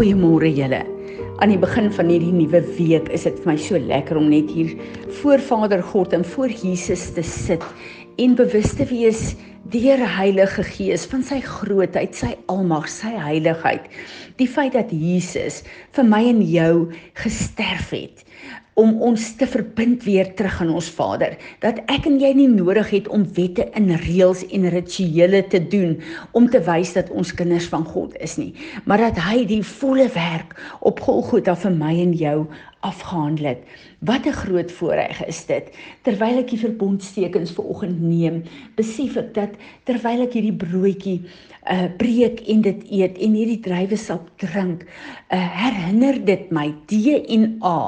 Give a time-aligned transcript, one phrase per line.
[0.00, 0.78] Goeiemôre julle.
[1.44, 4.48] Aan die begin van hierdie nuwe week is dit vir my so lekker om net
[4.48, 4.70] hier
[5.18, 7.66] voor Vader God en voor Jesus te sit
[8.16, 9.34] en bewus te wees
[9.68, 13.92] deur Heilige Gees van sy grootheid, sy almag, sy heiligheid.
[14.40, 15.60] Die feit dat Jesus
[15.92, 16.72] vir my en jou
[17.20, 18.24] gesterf het
[18.80, 21.36] om ons te verbind weer terug aan ons Vader.
[21.64, 25.98] Dat ek en jy nie nodig het om wette en reëls en rituele te doen
[26.38, 28.52] om te wys dat ons kinders van God is nie,
[28.88, 32.36] maar dat hy die volle werk op Golgotha vir my en jou
[32.86, 33.62] afgehandel het.
[34.00, 35.68] Wat 'n groot voorreg is dit.
[36.02, 38.42] Terwyl ek die verbondstekens vanoggend neem,
[38.74, 39.50] besef ek dat
[39.84, 41.20] terwyl ek hierdie broodjie
[41.68, 44.86] uh breek en dit eet en hierdie druiwesap drink,
[45.28, 47.80] uh herinner dit my DNA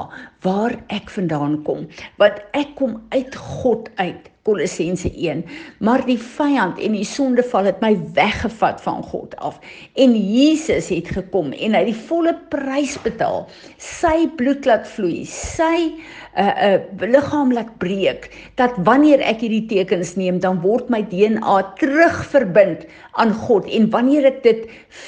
[0.45, 1.87] waar ek vandaan kom.
[2.21, 4.32] Want ek kom uit God uit.
[4.43, 5.45] Kolossense 1.
[5.79, 9.59] Maar die vyand en die sondeval het my weggevat van God af.
[9.95, 13.45] En Jesus het gekom en hy het die volle prys betaal.
[13.79, 15.23] Sy bloed laat vloei.
[15.23, 15.95] Sy
[16.33, 18.23] 'n uh, 'n uh, liggaam laat breek
[18.57, 22.87] dat wanneer ek hierdie tekens neem dan word my DNA terugverbind
[23.21, 24.63] aan God en wanneer ek dit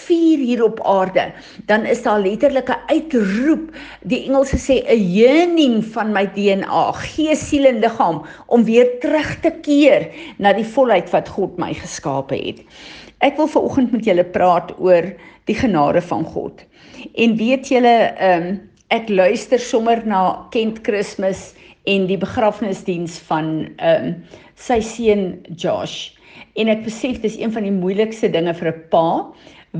[0.05, 1.31] vier hier op aarde
[1.65, 3.73] dan is daar letterlik 'n uitroep
[4.05, 9.24] die Engelse sê 'n yearning van my DNA gees siel en liggaam om weer terug
[9.41, 12.63] te keer na die volheid wat God my geskape het
[13.25, 15.11] ek wil veraloggend met julle praat oor
[15.49, 16.63] die genade van God
[17.13, 18.55] en weet julle ehm um,
[18.93, 21.55] ek luister sommer na Kent Kersfees
[21.89, 24.15] en die begrafnisdiens van ehm um,
[24.55, 25.25] sy seun
[25.59, 26.13] Josh.
[26.55, 29.07] En ek besef dis een van die moeilikste dinge vir 'n pa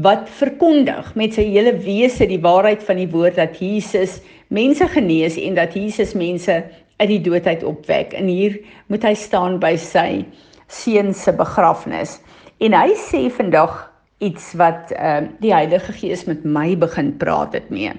[0.04, 5.38] wat verkondig met sy hele wese die waarheid van die woord dat Jesus mense genees
[5.38, 6.64] en dat Jesus mense
[6.98, 8.14] uit die doodheid opwek.
[8.14, 10.26] En hier moet hy staan by sy
[10.68, 12.20] seun se begrafnis.
[12.64, 13.92] En hy sê vandag
[14.24, 17.92] iets wat ehm uh, die Heilige Gees met my begin praat het mee.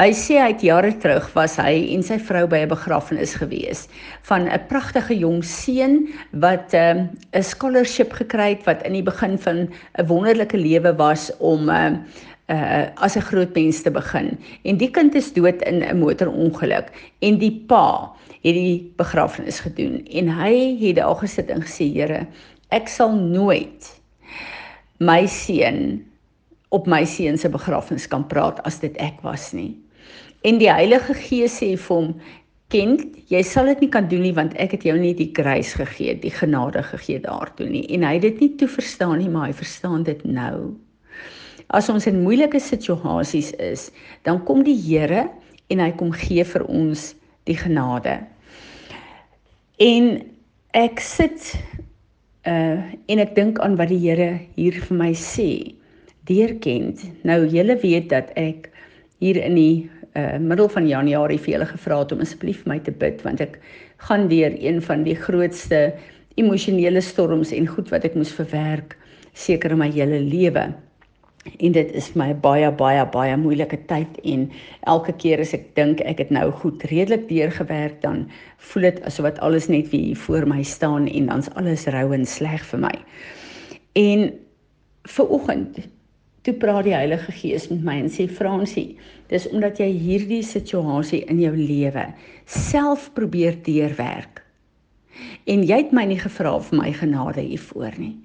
[0.00, 3.88] Hy sê hy het jare terug was hy en sy vrou by 'n begrafnis gewees
[4.28, 9.38] van 'n pragtige jong seun wat 'n um, scholarship gekry het wat in die begin
[9.38, 11.98] van 'n wonderlike lewe was om 'n uh,
[12.52, 14.38] uh, as 'n groot mens te begin.
[14.62, 20.04] En die kind is dood in 'n motorongeluk en die pa het die begrafnis gedoen
[20.10, 22.26] en hy het daar gesit en gesê Here,
[22.70, 24.00] ek sal nooit
[24.98, 26.04] my seun
[26.68, 29.76] op my seun se begrafnis kan praat as dit ek was nie.
[30.42, 32.14] En die Heilige Gees sê vir hom:
[32.68, 35.76] "Kind, jy sal dit nie kan doen nie want ek het jou nie die grace
[35.76, 39.46] gegee, die genade gegee daartoe nie." En hy het dit nie toe verstaan nie, maar
[39.46, 40.74] hy verstaan dit nou.
[41.72, 43.88] As ons in moeilike situasies is,
[44.28, 45.24] dan kom die Here
[45.72, 47.12] en hy kom gee vir ons
[47.48, 48.18] die genade.
[49.80, 50.18] En
[50.76, 51.54] ek sit
[52.48, 52.80] uh
[53.12, 55.72] en ek dink aan wat die Here hier vir my sê
[56.28, 57.02] deurkend.
[57.24, 58.68] Nou julle weet dat ek
[59.22, 59.76] hier in die
[60.18, 63.56] uh middel van Januarie vir julle gevra het om asseblief my te bid want ek
[64.08, 65.92] gaan deur een van die grootste
[66.40, 68.96] emosionele storms en goed wat ek moes verwerk
[69.32, 70.68] seker in my hele lewe.
[71.58, 74.44] En dit is my baie baie baie moeilike tyd en
[74.86, 78.28] elke keer as ek dink ek het nou goed redelik deurgewerk dan
[78.70, 82.26] voel dit asof wat alles net weer voor my staan en dan's alles rou en
[82.26, 82.94] sleg vir my.
[83.98, 84.30] En
[85.16, 85.82] vir oggend
[86.42, 88.96] Toe praat die Heilige Gees met my en sê Fransie,
[89.30, 92.08] dis omdat jy hierdie situasie in jou lewe
[92.50, 94.42] self probeer deurwerk.
[95.46, 98.16] En jy het my nie gevra vir my genade hiervoor nie.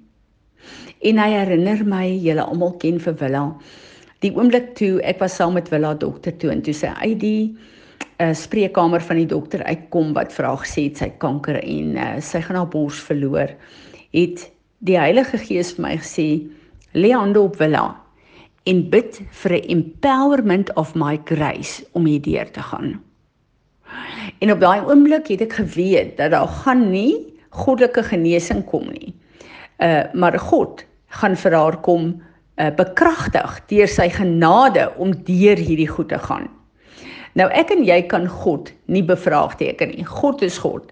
[1.06, 3.44] En hy herinner my, julle almal ken vir Willa,
[4.24, 7.42] die oomblik toe ek was saam met Willa dokter toe en toe sy uit die
[8.18, 12.42] uh, spreekkamer van die dokter uitkom wat vra gesê het sy kanker en uh, sy
[12.42, 13.54] gaan haar bors verloor,
[14.16, 14.48] het
[14.82, 16.28] die Heilige Gees vir my gesê,
[16.94, 17.94] "Lê hande op Willa."
[18.68, 23.00] en bid vir 'n empowerment of my grace om hierdeur te gaan.
[24.38, 29.14] En op daai oomblik het ek geweet dat daar gaan nie goddelike genesing kom nie.
[29.78, 30.84] Uh maar God
[31.20, 32.10] gaan vir haar kom
[32.58, 36.48] uh bekragtig deur sy genade om deur hierdie goed te gaan.
[37.38, 40.04] Nou ek en jy kan God nie bevraagteken nie.
[40.04, 40.90] God is God.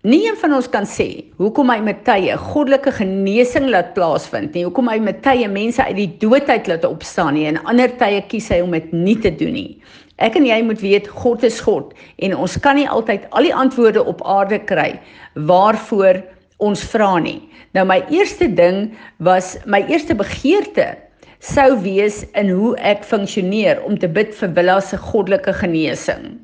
[0.00, 4.62] Nie een van ons kan sê hoekom hy met tye goddelike genesing laat plaasvind nie.
[4.64, 8.48] Hoekom hy met tye mense uit die doodheid laat opstaan nie en ander tye kies
[8.48, 9.74] hy om dit nie te doen nie.
[10.20, 11.92] Ek en jy moet weet God is God
[12.24, 14.94] en ons kan nie altyd al die antwoorde op aarde kry
[15.48, 16.22] waarvoor
[16.60, 17.40] ons vra nie.
[17.76, 20.96] Nou my eerste ding was my eerste begeerte
[21.40, 26.34] sou wees in hoe ek funksioneer om te bid vir Willa se goddelike genesing.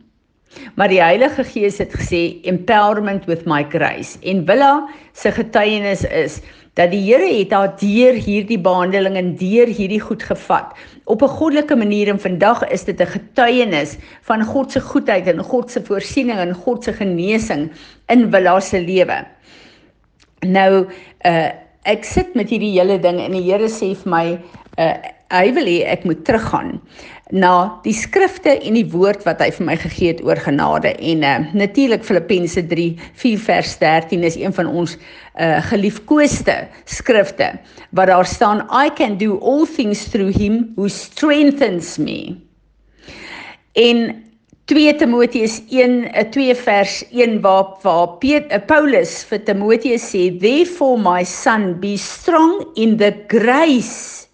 [0.80, 4.16] Maar die Heilige Gees het gesê empowerment with my grace.
[4.24, 6.40] En Willa se getuienis is
[6.76, 10.72] dat die Here het haar deur hierdie behandeling en deur hierdie goed gevat
[11.04, 15.44] op 'n goddelike manier en vandag is dit 'n getuienis van God se goedheid en
[15.44, 17.72] God se voorsiening en God se genesing
[18.08, 19.24] in Willa se lewe.
[20.44, 20.86] Nou
[21.24, 21.48] uh
[21.86, 24.24] ek sit met hierdie hele ding en die Here sê vir my
[24.82, 24.94] uh
[25.30, 26.76] hy wil hê ek moet teruggaan
[27.34, 31.24] na die skrifte en die woord wat hy vir my gegee het oor genade en
[31.26, 32.84] uh, natuurlik Filippense 3
[33.18, 36.54] 4 vers 13 is een van ons uh, geliefkoeste
[36.86, 37.50] skrifte
[37.90, 42.36] waar daar staan I can do all things through him who strengthens me.
[43.74, 44.25] In
[44.66, 50.98] 2 Timoteus 1 2 uh, vers 1 waar waar uh, Paulus vir Timoteus sê therefore
[50.98, 54.26] my son be strong in the grace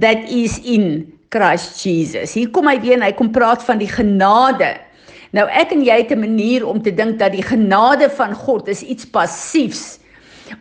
[0.00, 2.32] that is in Christ Jesus.
[2.32, 4.72] Hier kom hy weer en hy kom praat van die genade.
[5.36, 8.72] Nou ek en jy het 'n manier om te dink dat die genade van God
[8.72, 10.00] is iets passiefs.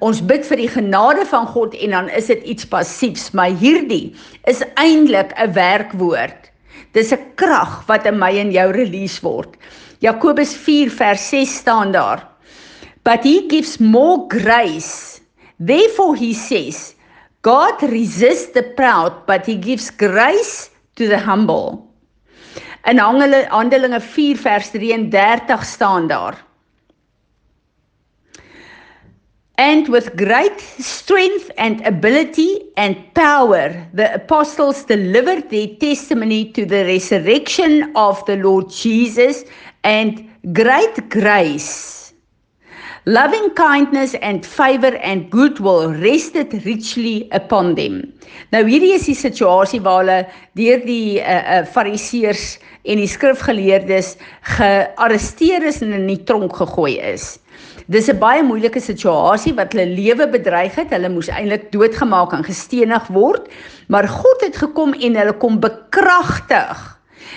[0.03, 4.15] Ons bid vir die genade van God en dan is dit iets passiefs, maar hierdie
[4.51, 6.51] is eintlik 'n werkwoord.
[6.93, 9.57] Dis 'n krag wat in my en jou release word.
[9.99, 12.27] Jakobus 4 vers 6 staan daar.
[13.03, 15.21] But he gives more grace.
[15.59, 16.95] Therefore he says,
[17.41, 21.89] God resists the proud, but he gives grace to the humble.
[22.85, 26.37] In Handelinge 4 vers 33 staan daar.
[29.57, 36.83] And with great strength and ability and power, the apostles delivered their testimony to the
[36.85, 39.43] resurrection of the Lord Jesus
[39.83, 42.02] and great grace
[43.05, 47.97] Loving kindness and favor and goodwill rested richly upon them.
[48.55, 50.15] Nou hierdie is die situasie waar hulle
[50.55, 52.45] deur die uh, uh, fariseërs
[52.87, 54.13] en die skrifgeleerdes
[54.55, 57.41] gearresteer is en in die tronk gegooi is.
[57.91, 60.95] Dis 'n baie moeilike situasie wat hulle lewe bedreig het.
[60.95, 63.51] Hulle moes eintlik doodgemaak en gestenig word,
[63.91, 66.92] maar God het gekom en hulle kom bekragtig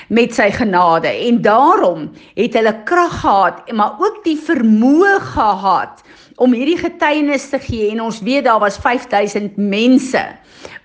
[0.08, 6.02] met sy genade en daarom het hulle krag gehad maar ook die vermoë gehad
[6.36, 10.22] om hierdie getuienis te gee en ons weet daar was 5000 mense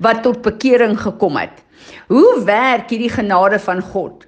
[0.02, 1.64] wat tot bekering gekom het.
[2.08, 4.28] Hoe werk hierdie genade van God?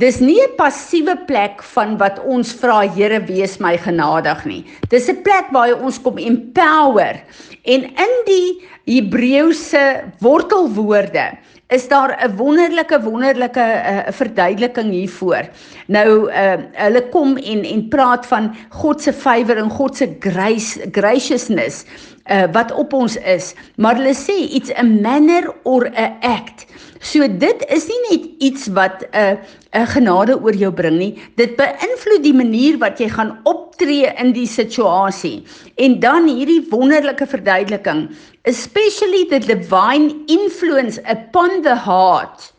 [0.00, 4.64] Dis nie 'n passiewe plek van wat ons vra Here wees my genadig nie.
[4.88, 7.22] Dis 'n plek waar hy ons kom empower
[7.62, 11.38] en in die Hebreëse wortelwoorde
[11.72, 15.48] is daar 'n wonderlike wonderlike uh, verduideliking hiervoor.
[15.86, 20.88] Nou uh, hulle kom en en praat van God se favour en God se grace
[20.90, 21.84] graciousness
[22.30, 26.66] uh, wat op ons is, maar hulle sê it's a manner or a act.
[27.02, 29.36] So dit is nie net iets wat 'n uh,
[29.74, 31.18] 'n genade oor jou bring nie.
[31.36, 35.42] Dit beïnvloed die manier wat jy gaan optree in die situasie.
[35.76, 38.10] En dan hierdie wonderlike verduideliking,
[38.44, 42.52] especially the divine influence upon the heart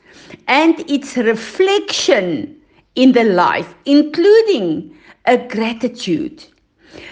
[0.47, 2.55] and its reflection
[2.95, 4.91] in the life, including
[5.25, 6.52] a gratitude.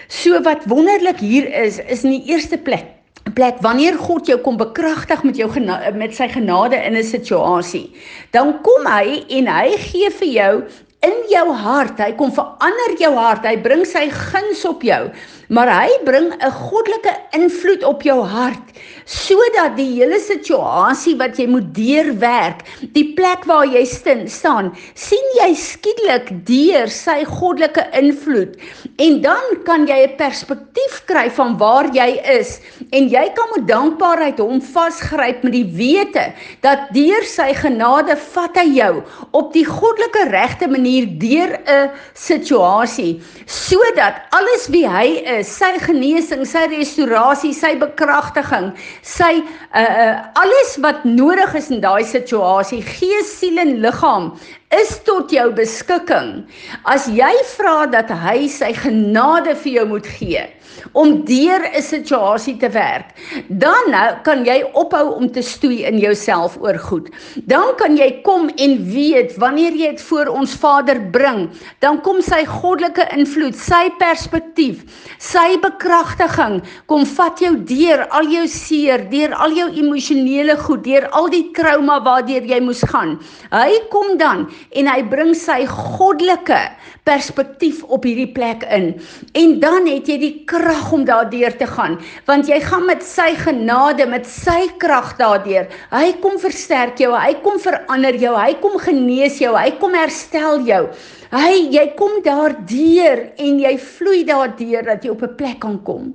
[0.08, 2.86] So wat wonderlik hier is, is in die eerste plek
[3.34, 5.48] plek wanneer God jou kom bekragtig met jou
[5.96, 7.94] met sy genade in 'n situasie
[8.30, 10.64] dan kom hy en hy gee vir jou
[11.02, 15.10] in jou hart hy kom verander jou hart hy bring sy guns op jou
[15.48, 18.72] maar hy bring 'n goddelike invloed op jou hart
[19.08, 22.62] sodat die hele situasie wat jy moet deurwerk,
[22.94, 28.54] die plek waar jy stin, staan, sien jy skielik deur sy goddelike invloed.
[29.02, 32.60] En dan kan jy 'n perspektief kry van waar jy is
[32.92, 38.56] en jy kan met dankbaarheid hom vasgryp met die wete dat deur sy genade vat
[38.56, 45.08] hy jou op die goddelike regte manier deur 'n situasie sodat alles wie hy
[45.38, 48.72] is sy genesing, sy restaurasie, sy bekragtiging,
[49.02, 49.42] sy
[49.74, 54.32] uh uh alles wat nodig is in daai situasie, gees, siel en liggaam
[54.80, 56.42] is tot jou beskikking.
[56.88, 60.46] As jy vra dat hy sy genade vir jou moet gee,
[60.92, 63.14] om deur 'n situasie te werk.
[63.48, 67.08] Dan nou kan jy ophou om te stoei in jouself oor goed.
[67.46, 72.20] Dan kan jy kom en weet wanneer jy dit voor ons Vader bring, dan kom
[72.22, 74.84] sy goddelike invloed, sy perspektief,
[75.18, 81.08] sy bekragtiging kom vat jou deur al jou seer, deur al jou emosionele goed, deur
[81.10, 83.18] al die trauma waardeur jy moes gaan.
[83.50, 86.60] Hy kom dan en hy bring sy goddelike
[87.08, 88.92] perspektief op hierdie plek in.
[89.38, 93.32] En dan het jy die krag om daardeur te gaan, want jy gaan met sy
[93.40, 95.68] genade, met sy krag daardeur.
[95.90, 100.62] Hy kom versterk jou, hy kom verander jou, hy kom genees jou, hy kom herstel
[100.68, 100.86] jou.
[101.32, 106.12] Hy jy kom daardeur en jy vloei daardeur dat jy op 'n plek kan kom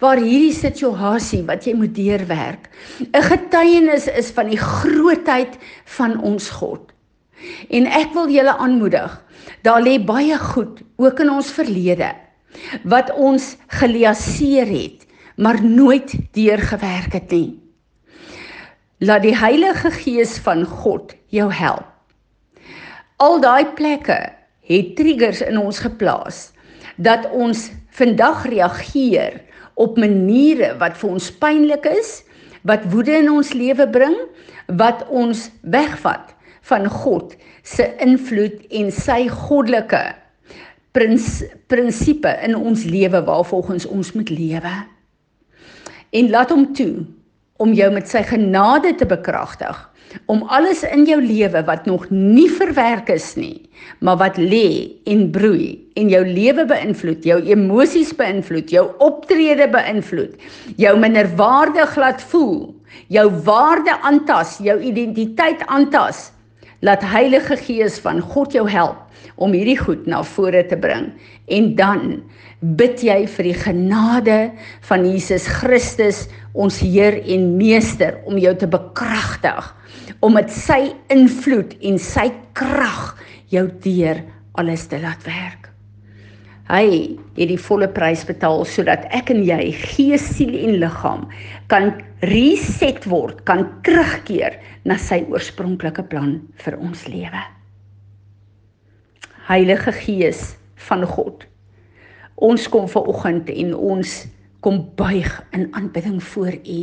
[0.00, 2.68] waar hierdie situasie wat jy moet deurwerk
[3.00, 6.93] 'n getuienis is van die grootheid van ons God.
[7.70, 9.12] En ek wil julle aanmoedig,
[9.64, 12.12] daar lê baie goed ook in ons verlede
[12.86, 15.00] wat ons geliaseer het,
[15.36, 17.58] maar nooit deurgewerk het nie.
[19.02, 21.88] Laat die Heilige Gees van God jou help.
[23.18, 24.18] Al daai plekke
[24.70, 26.52] het triggers in ons geplaas
[26.96, 27.66] dat ons
[27.98, 29.40] vandag reageer
[29.74, 32.20] op maniere wat vir ons pynlik is,
[32.62, 34.14] wat woede in ons lewe bring,
[34.78, 36.30] wat ons wegvat
[36.68, 40.02] van God se invloed en sy goddelike
[40.96, 44.74] prins, prinsipe in ons lewe waarvolgens ons moet lewe.
[46.14, 47.04] En laat hom toe
[47.62, 49.76] om jou met sy genade te bekragtig
[50.30, 53.64] om alles in jou lewe wat nog nie verwerk is nie,
[53.98, 60.36] maar wat lê en broei en jou lewe beïnvloed, jou emosies beïnvloed, jou optrede beïnvloed,
[60.78, 62.70] jou minderwaardig laat voel,
[63.10, 66.30] jou waarde aantas, jou identiteit aantas.
[66.84, 69.00] Laat Heilige Gees van God jou help
[69.40, 71.06] om hierdie goed na vore te bring
[71.56, 72.02] en dan
[72.76, 74.38] bid jy vir die genade
[74.88, 79.70] van Jesus Christus ons Heer en Meester om jou te bekragtig
[80.20, 83.14] om met sy invloed en sy krag
[83.52, 84.20] jou deur
[84.60, 85.73] alles te laat werk.
[86.64, 91.26] Hy het die volle prys betaal sodat ek en jy gees, siel en liggaam
[91.68, 91.90] kan
[92.24, 94.56] reset word, kan terugkeer
[94.88, 97.42] na sy oorspronklike plan vir ons lewe.
[99.44, 100.54] Heilige Gees
[100.88, 101.44] van God.
[102.40, 104.14] Ons kom ver oggend en ons
[104.64, 106.80] kom buig in aanbidding voor U.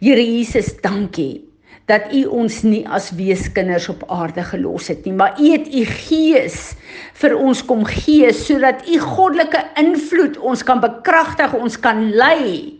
[0.00, 1.47] Here Jesus, dankie
[1.88, 5.84] dat U ons nie as weeskinders op aarde gelos het nie, maar U het U
[5.88, 6.74] Gees
[7.20, 12.76] vir ons kom gee sodat U goddelike invloed ons kan bekragtig, ons kan lei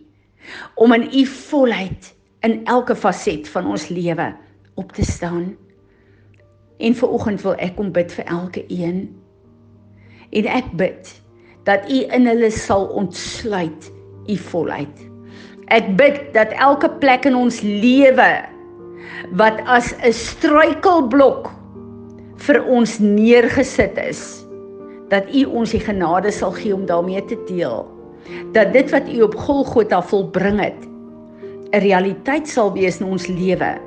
[0.76, 2.12] om in U volheid
[2.46, 4.28] in elke faset van ons lewe
[4.78, 5.56] op te staan.
[6.78, 9.08] En vir oggend wil ek kom bid vir elke een.
[10.36, 11.10] En ek bid
[11.66, 13.90] dat U in hulle sal ontsluit
[14.28, 15.02] U volheid.
[15.72, 18.28] Ek bid dat elke plek in ons lewe
[19.32, 21.50] wat as 'n struikelblok
[22.36, 24.46] vir ons neergesit is,
[25.08, 27.86] dat U ons die genade sal gee om daarmee te deel.
[28.52, 30.80] Dat dit wat U op Golgotha volbring het,
[31.72, 33.78] 'n realiteit sal wees in ons lewe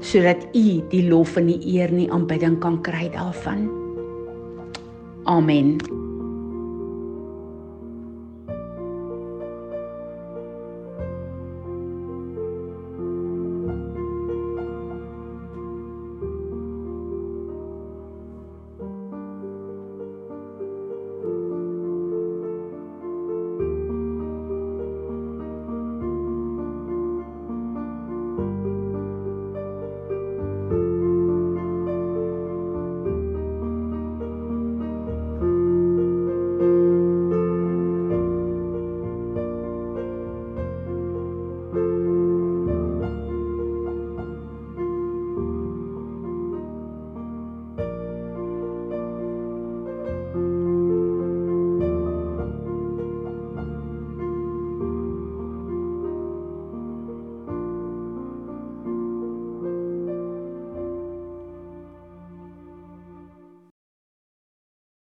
[0.00, 3.70] sodat U die lof en die eer en die aanbidding kan kry daarvan.
[5.24, 6.03] Amen.